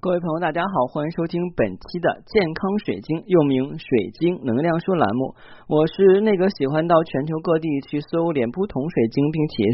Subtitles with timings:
[0.00, 5.36] 各位朋友，大家好，欢迎收听本期的健康水晶，又名水晶能量说栏目。
[5.68, 9.68] 我是那个喜欢到全球各地去搜脸不同水晶，并且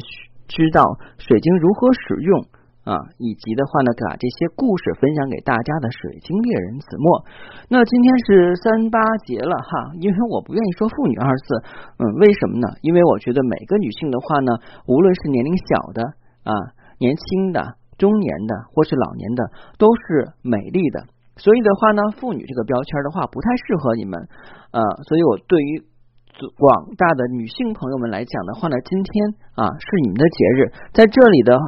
[0.50, 0.82] 知道
[1.22, 2.42] 水晶如何使用
[2.82, 7.22] 啊，以及的话呢，把这些故事分享给大家的水晶猎人子墨。
[7.70, 8.98] 那今天是三八
[9.30, 11.62] 节了哈，因为我不愿意说妇女二字，
[12.02, 12.66] 嗯，为什么呢？
[12.82, 14.58] 因为我觉得每个女性的话呢，
[14.90, 16.02] 无论是年龄小的
[16.42, 16.50] 啊，
[16.98, 17.78] 年轻的。
[17.98, 24.28] 中年的或是老年的都是美丽的，所以的话呢，妇女这个标签的话不太适合你们，
[24.72, 25.82] 呃，所以我对于
[26.56, 31.58] 广大的女性朋友们来讲的话呢，今天啊是你们的节日，在这里的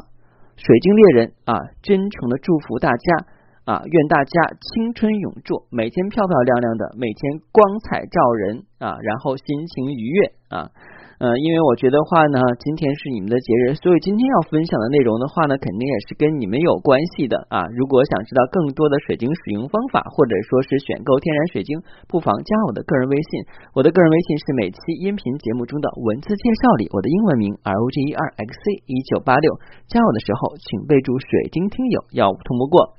[0.57, 3.27] 水晶猎人啊，真诚的祝福大家
[3.65, 10.71] 啊，愿大家青春永驻，每天漂漂亮亮的，每天光彩照人啊，然后心情愉悦啊。
[11.19, 17.67] 呃，因为我觉得话呢，今天是你们的节日，所以今天要分享的内容的话呢，肯定也是跟你们有关系的啊。
[17.75, 21.75] 如果想知道更多的水晶使用方法，或者说是选购天然水晶，
[22.07, 23.43] 不妨加我的个人微信。
[23.75, 29.59] 我的个人微信是每期音频节目中的文字介绍里我的英文名 R O G E R X C 一九八六。
[29.91, 32.95] 加我的时候，请备注水晶听友，要通不过。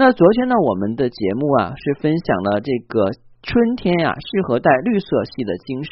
[0.00, 5.90] 那昨天呢，我们的节目啊是分享了这个春天呀适合戴绿色系的晶石。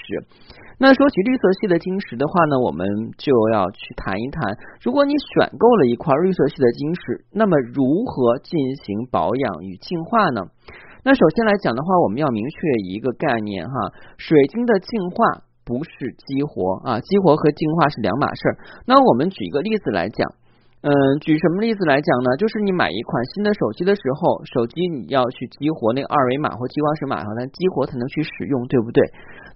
[0.78, 2.86] 那说起绿色系的晶石的话呢，我们
[3.18, 10.42] 就要去谈一谈，如果你选购了一块绿色系的晶石，那么如何进行保养与净化呢？
[11.02, 18.58] 那首先来讲的话，我们要明确一个概念哈，水晶的净化不是激活啊，激活和净化是两码事儿。
[18.86, 20.32] 那我们举一个例子来讲。
[20.81, 22.37] 嗯，举什么例子来讲呢？
[22.39, 29.03] 就是你买一款新的手机的时候，手机你要去激活那个二维码或激光石码，它激活才能去使用，对不对？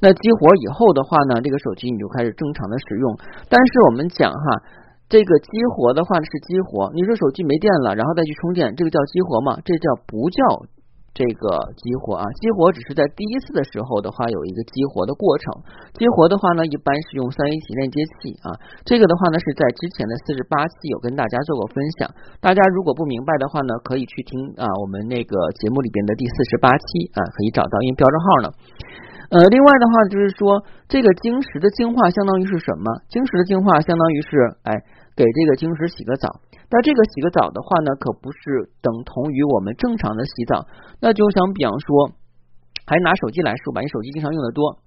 [0.01, 3.15] 那激活以后的话呢，这个手机你就开始正常的使用。
[3.49, 4.47] 但是我们讲哈，
[5.09, 9.63] 这个激活的话是激活，你说手机没电了，然后再去充电，这个叫激活吗？
[9.65, 10.67] 这叫不叫？
[11.13, 11.45] 这个
[11.77, 15.53] 激活啊，激活只是在第一次的时候的话有一个激活的过程。
[15.93, 18.57] 激活的话呢，一般是用三位一体链接器啊。
[18.89, 22.09] 这个的话呢是在之前的四十八期有跟大家做过分享。
[22.41, 28.49] 大家如果不明白的话呢，可以去听啊我们那个节目里边的第四十八期啊，可以找到，因为标着号呢。
[29.33, 32.89] 呃，另外的话就是说，这个晶石的净化相当于是什么？
[33.09, 34.29] 晶石的净化相当于是
[34.65, 34.77] 哎，
[35.17, 36.29] 给这个晶石洗个澡。
[36.71, 40.67] 那这个洗个澡的话呢，可不是等同于我们正常的洗澡。
[41.01, 42.13] 那就想比方说，
[42.87, 44.79] 还拿手机来说吧，你手机经常用的多，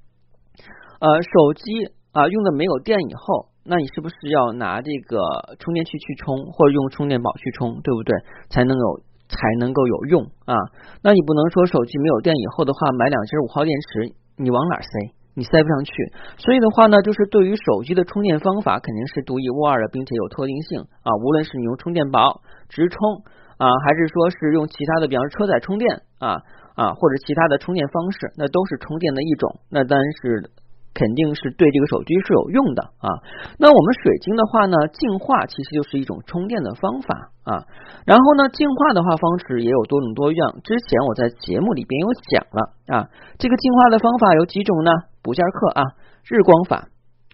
[1.00, 8.16] 呃，手机啊用的没有电以后，那你是不是要拿这个充电器去充，或者用充电宝去充，对不对？
[8.50, 9.00] 才能有
[9.30, 10.56] 才能够有用啊。
[11.02, 14.88] 那你不能说手机没有电以后的话，买两节五号电池，你往哪塞？
[15.36, 15.92] 你塞不上去，
[16.38, 21.14] 所以的话呢，就是对于手机的充电方法肯定是独一无二的，并且有特定性啊。
[21.22, 22.98] 无论是你用充电宝直充
[23.58, 26.42] 啊，还是说是用其他的，比方说车载充电啊
[26.76, 29.60] 啊，或者其他的充电方式，那都是充电的一种。
[29.70, 30.52] 那当然是。
[30.98, 33.20] 肯定是对这个手机是有用的啊。
[33.60, 37.68] 那我们水晶的话呢，净化其实就是一种充电的方法啊。
[38.06, 40.56] 然后呢，净化的话方式也有多种多样。
[40.64, 44.92] 之前我在节目里边有讲了啊，这个净化的方法有几种呢？
[45.26, 45.82] 补下课啊，
[46.30, 46.86] 日光法。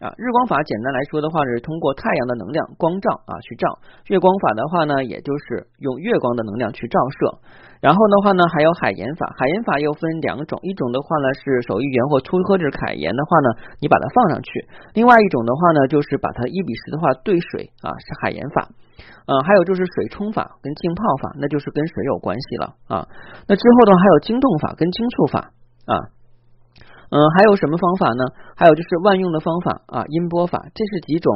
[0.02, 3.78] 啊，日光法简单来说的话是通过太阳的能量光照啊去照，
[4.10, 7.38] 月光法的话呢，也就是用月光的能量去照射。
[7.86, 14.50] 然后的话呢，还有海盐法，海盐法又分两种，一种的话呢是手艺员或粗合质氦盐的话呢，你把它放上去；
[14.98, 18.74] 另外一种的话呢，就是把它一比十的话兑水啊，是海盐法。
[19.30, 23.06] 嗯，还有就是水冲法跟浸泡法，那就是跟水有关系了啊。
[23.46, 25.54] 那之后的话还有晶动法跟晶簇法
[25.86, 25.94] 啊。
[27.12, 28.24] 嗯，还有什么方法呢？
[28.56, 31.28] 还有就是万用的方法啊，音波法，这是几种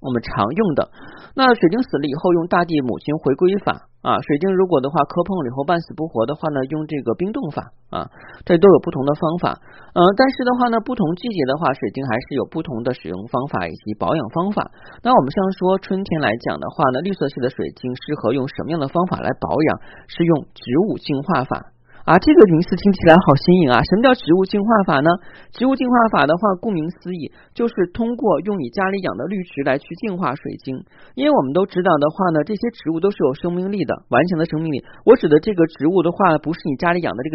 [0.00, 0.88] 我们常用的。
[1.36, 4.16] 那水晶死了以后，用大地母亲回归法啊。
[4.24, 8.08] 水晶如果的话磕碰了以后半死不活的话呢，用这个冰冻法啊，
[8.48, 9.60] 这都有不同的方法。
[9.92, 14.72] 嗯，但是的话呢，不同季节的话，水晶还是有不同的使用方法以及保养方法。
[15.04, 19.68] 那我们像说春天来讲的话呢，绿色系的水晶适合用什么样的方法来保养？
[20.08, 21.75] 是用植物净化法。
[22.06, 23.82] 啊，这个名词听起来好新颖啊！
[23.82, 25.10] 什么叫植物净化法呢？
[25.50, 30.86] 植物净化法的话，顾名思义，就是通过用你家里养的绿植来去净化水晶。
[31.18, 34.86] 因为我们都知道的话呢，这些植物都是有生命力的，顽强的生命力。
[35.04, 37.30] 我指的这个植物的话，不是你家里养的这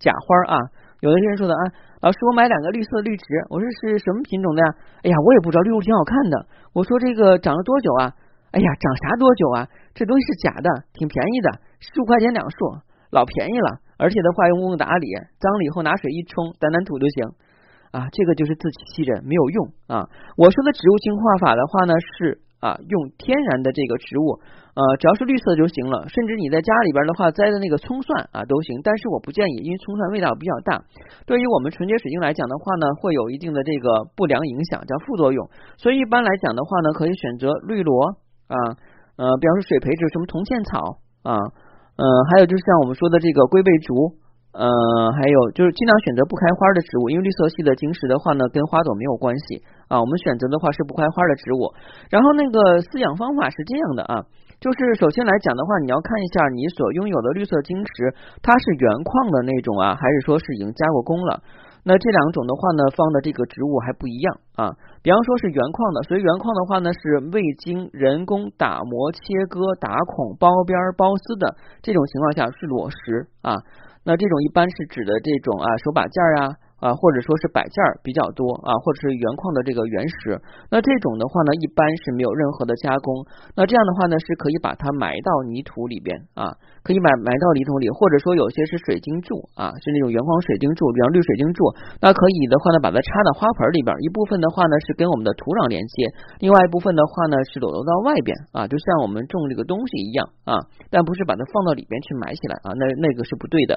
[0.00, 0.58] 假花啊。
[1.04, 1.62] 有的人说的啊，
[2.00, 4.72] 老师，我买两个绿色绿植，我说是什么品种的呀？
[5.04, 6.46] 哎呀，我也不知道，绿物挺好看的。
[6.72, 8.16] 我说这个长了多久啊？
[8.52, 9.68] 哎呀，长啥多久啊？
[9.92, 12.56] 这东西是假的，挺便宜的，十五块钱两束。
[13.10, 15.10] 老便宜了，而且的话用不用打理，
[15.42, 17.34] 脏了以后拿水一冲，掸掸土就行
[17.90, 18.08] 啊。
[18.14, 20.06] 这个就是自欺欺人，没有用啊。
[20.38, 24.38] 我说的植物净化法的话呢，是啊，用天然的这个植物，
[24.74, 26.06] 呃，只要是绿色就行了。
[26.10, 30.82] 甚至你在家里边的话栽的那个葱蒜啊都行，但是我不建议，因为葱蒜味道比较大，
[31.26, 35.50] 对于我们纯洁水晶来讲的话呢，会有一定的这个不良影响，叫副作用。
[35.76, 38.18] 所以一般来讲的话呢，可以选择绿萝
[38.50, 38.58] 啊，
[39.16, 41.38] 呃，比方说水培植什么铜线草啊，
[41.98, 44.16] 嗯，还有就是像我们说的这个龟背竹。
[44.48, 44.66] 呃，
[45.12, 50.00] 还有就是尽量选择不开花的植物，因为绿色系的晶石的话呢，跟花朵没有关系啊。
[50.00, 51.70] 我们选择的话是不开花的植物。
[52.10, 54.24] 然后那个饲养方法是这样的啊，
[54.58, 58.10] 就是首先来讲的话，你要看一下你所拥有的绿色晶石，
[58.42, 61.38] 它是原矿的那种啊，还是说是已经加过工了？
[61.88, 64.76] 那这两种的话呢，放的这个植物还不一样啊。
[65.00, 69.18] 比方说是原矿的，所以原矿的话呢是未经人工打磨、切
[69.48, 73.56] 割、打孔、包边、包丝的这种情况下是裸石啊。
[74.04, 76.52] 那这种一般是指的这种啊手把件啊。
[76.78, 80.38] 啊，或者说是摆件比较多啊，或者是原矿的这个原石，
[80.70, 83.26] 那这种的话呢，一般是没有任何的加工。
[83.58, 96.06] 那这样的话呢，是可以把它埋到泥土里边啊，可以埋埋到泥土里，或者说有些是水晶柱啊，是那种原矿水晶柱，比方绿水晶柱，那可以的话呢，把它插到花盆里边，一部分的话呢是跟我们的土壤连接，
[96.38, 100.62] 另外一部分的话呢是裸露到外边啊，就像我们种这个东西一样啊，
[100.94, 103.74] 但不是把它放到里边去埋起来啊，那那个是不对的。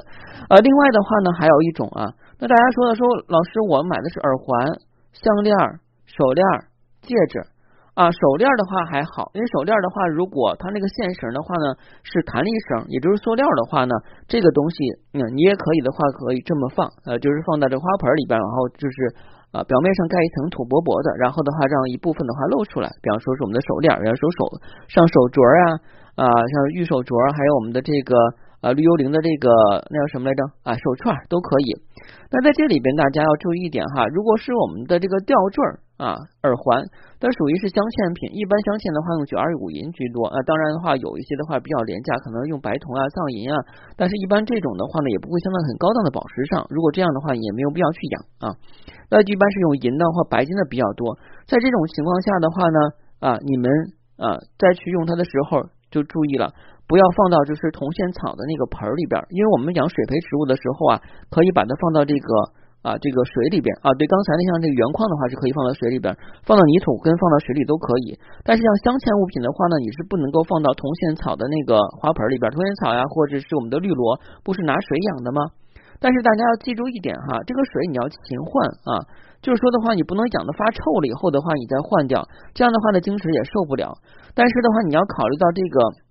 [0.54, 2.14] 呃，另外的话呢，还有一种啊。
[2.42, 4.66] 那大家说的说，老师，我买的是耳环、
[5.14, 5.54] 项链、
[6.10, 6.42] 手链、
[7.06, 7.38] 戒指
[7.94, 8.10] 啊。
[8.10, 13.94] 手链的话还好，因为手链的话，如果它那个线绳的话呢是弹力绳，也就是塑料的话呢，
[14.26, 14.82] 这个东西，
[15.14, 19.14] 嗯，你也可以的话，可以这么放，呃，就是放在这花盆里边，然后就是
[19.54, 22.90] 啊，表面上盖一层土薄薄的，然后的话让一部分的话露出来。
[23.06, 24.50] 比方说是我们的手链，比方说手
[24.90, 25.46] 上手镯
[26.18, 28.18] 啊，啊，像玉手镯，还有我们的这个。
[28.62, 29.50] 啊，绿幽灵的这个
[29.90, 30.42] 那叫什么来着？
[30.64, 31.82] 啊，手串都可以。
[32.30, 35.58] 那在这里边，大家要注意一点哈，如果是我们的这个吊坠
[35.98, 36.82] 啊、耳环，
[37.20, 40.26] 它属于是镶嵌品，一般镶嵌的话用九二五银居多。
[40.30, 43.58] 啊，当然的话，有一些的话比较廉价，可能用白铜啊、藏银啊。
[43.98, 46.66] 但是，一般这种的话呢，也不会镶在很高档的宝石上。
[46.70, 48.16] 如果这样的话，也没有必要去养
[48.46, 48.46] 啊。
[49.10, 51.18] 那一般是用银的或白金的比较多。
[51.46, 52.80] 在这种情况下的话呢，
[53.20, 53.66] 啊，你们
[54.18, 56.54] 啊再去用它的时候就注意了。
[56.92, 61.00] 不要放到就是铜线草的那个盆里边，因为我们养水培植物的时候啊，
[61.32, 62.30] 可以把它放到这个
[62.84, 63.96] 啊这个水里边啊。
[63.96, 66.12] 对，刚才那像这个原矿的话是可以放到水里边，
[66.44, 68.20] 放到泥土跟放到水里都可以。
[68.44, 75.48] 但是像镶嵌物品的话呢，你是不能够放到铜线草的那个花盆里边，铜线草呀或者是我们的绿萝，不是拿水养的吗？
[76.04, 79.08] 但是大家要记住一点哈，这个水你要勤换啊，
[79.40, 82.20] 就是说的话，你不能养的发臭了以后的话你再换掉，
[82.52, 83.96] 这样的话呢晶石也受不了。
[84.36, 86.11] 但是的话你要考虑到这个。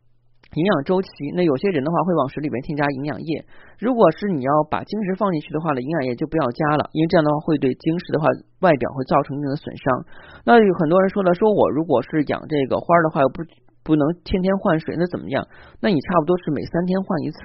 [0.54, 3.44] 营养周期，那有些人的话会往水里面添加营养液。
[3.78, 8.26] 如果是你要把晶石放进去的话呢，营养液就不要加了，因为这样的话会对晶石的话
[8.60, 10.04] 外表会造成一定的损伤。
[10.44, 13.42] 那有很多人说了，说我如果是养这个花的话，又不。
[13.82, 15.42] 不能天天换水，那怎么样？
[15.80, 17.38] 那你差不多是每三天换一次，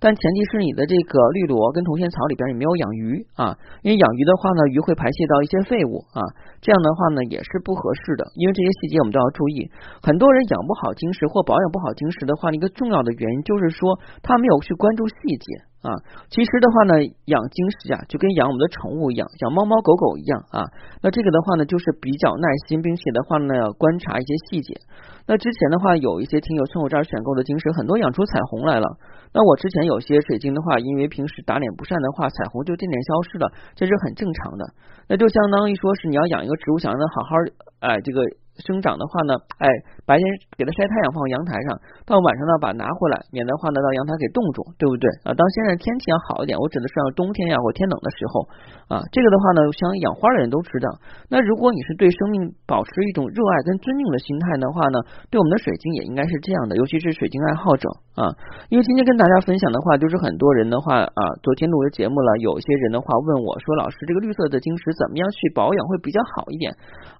[0.00, 6.24] 但前提是你的这个绿萝跟铜线草里边也没有养鱼啊，因为养鱼的话呢，鱼会排泄到一些废物啊，
[6.62, 9.66] 这样的话呢也是不合适的，因为这些细节我们都要注意。
[9.98, 15.46] 很多人养不好晶石或保养不好晶石的话，一个重要的原因就是说他没有去关注细节
[15.82, 15.90] 啊。
[16.30, 20.62] 其实的话呢，养晶石啊，就跟养我们的宠物一样，养猫猫狗狗一样啊。
[21.02, 24.78] 那这个的话呢，就是比较耐心，并且的话呢，要观察一些细节。
[25.26, 28.86] 那之前的话，有一些听友从我这儿选购的晶石，很多养出彩虹来了。
[29.34, 34.64] 那我之前有些水晶的话，因为平时打脸不善的话，彩虹就渐渐消失了，这是很正常的。
[35.08, 37.36] 那就相当于说是你要养一个植物，想让它好好
[37.80, 38.20] 哎这个。
[38.58, 39.66] 生长的话呢，哎，
[40.04, 40.24] 白天
[40.58, 45.30] 给它晒太阳放阳台上，到晚上呢把拿回来，免得话呢到阳台给冻住，对不对啊？
[45.32, 48.46] 当现在天气要好一点，我指的是要冬天呀或天冷的时候
[48.92, 50.86] 啊，这个的话呢，像养花的人都知道。
[51.32, 55.00] 那如果你是对生命保持一种热爱跟尊敬的心态的话呢，
[55.32, 57.88] 对我们的水晶也应该是这样的，尤其是水晶爱好者
[58.20, 58.28] 啊。
[58.68, 66.68] 因为今天跟大家分享的话，就是很多人的话啊，昨天录的节目了，有些人的话问我说，老师这个绿色的晶石怎么样去保养会比较好一点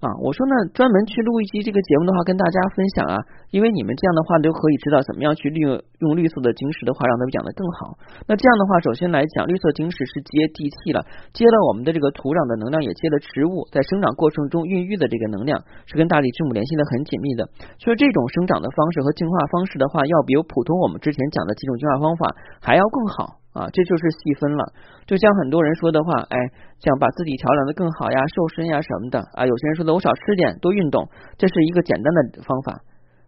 [0.04, 0.12] 啊？
[0.20, 1.22] 我说呢，专门去。
[1.22, 3.16] 录一期这个节目的话，跟大家分享啊，
[3.50, 7.96] 因为你们这样的话都可以知道怎么样去利用用绿色的晶石的话，让它们养得更好。
[8.26, 17.48] 那这样的话，首先来讲，绿色晶石是接地气了，接了我们的这个土壤的能量，也接了植物在生长过程中孕育的这个能量，是跟大地之母联系的很紧密的。
[17.78, 23.41] 所以这种生长的方式和进化方式的话，要比普通我们之前讲的几种进化方法还要更好。
[23.52, 24.64] 啊，这就是细分了。
[25.06, 26.36] 就像很多人说的话，哎，
[26.80, 29.46] 想把自己调养的更好呀，瘦身呀什么的啊。
[29.46, 32.80] 有些人说的，我少吃点，多运动，这是一个简单的方法。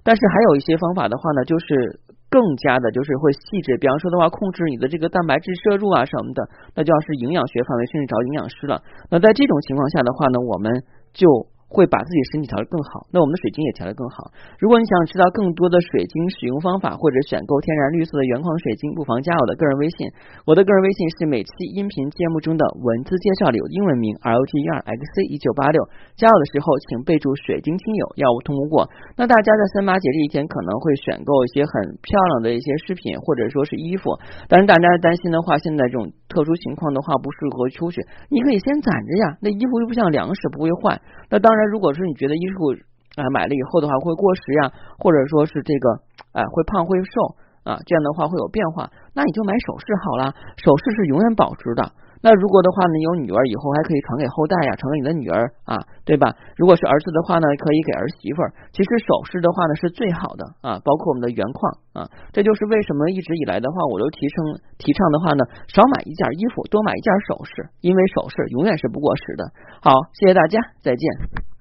[0.03, 3.77] 但是还有一些方法的话呢，就是更加的，就是会细致。
[3.79, 6.41] 比方说的话，控制你的这个蛋白质摄入啊什么的，
[6.75, 8.83] 那就要是营养学范围，甚至找营养师了。
[9.11, 11.29] 那在这种情况下的话呢，我们就
[11.69, 14.31] 会把自己身体调得更好，那我们的水晶也调得更好。
[14.59, 20.07] 如果你想知道更多的水晶使用方法，或者选购天然绿色的原矿水晶，不妨加我的个人微信。
[20.47, 25.83] 我的个人微信是每期音频节目中的文字介绍里有英文名 L T E R X C 一九八六。
[26.15, 28.89] 加我的时候请备注水晶亲友，要我通过。
[29.17, 34.15] 那大家在三八节这一天可能会选购一些很漂亮的一些饰品，或者说是衣服。
[34.49, 39.39] 但是大家担心的话，现在这种特殊情况的话，不适合出去，你可以先攒着呀。
[39.41, 41.01] 那衣服又不像粮食，不会坏。
[41.31, 41.65] 那当然。
[41.71, 42.71] 如果是你觉得衣服
[43.17, 45.91] 啊买了以后的话会过时呀，或者说是这个
[46.33, 51.91] 啊会胖会瘦啊，这样的话会有变化，那你就买首饰好了，首饰是永远保值的。
[52.25, 55.77] 那如果的话呢，有女儿以后还可以传给后代呀，传给你的女儿啊，
[56.09, 56.33] 对吧？
[56.57, 58.41] 如果是儿子的话呢，可以给儿媳妇。
[58.73, 69.45] 其实首饰的话呢是最好的啊，包括我们的原矿啊，这就是为什么一直以来的话，我都提倡提倡的话呢，少买一件衣服，多买一件首饰，因为首饰永远是不过时的。
[69.85, 71.54] 好，谢谢大家，再见。